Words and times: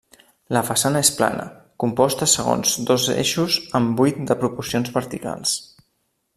La 0.55 0.61
façana 0.69 1.01
és 1.07 1.11
plana, 1.17 1.43
composta 1.83 2.29
segons 2.33 2.73
dos 2.89 3.07
eixos 3.25 3.61
amb 3.81 3.95
buit 4.01 4.25
de 4.33 4.39
proporcions 4.43 4.93
verticals. 5.01 5.57